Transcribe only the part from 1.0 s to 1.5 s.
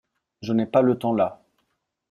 là.